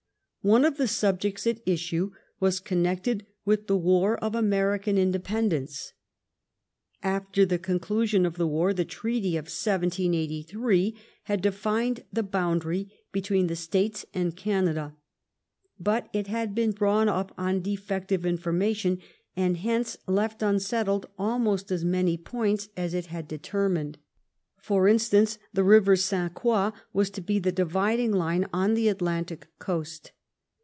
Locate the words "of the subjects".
0.65-1.45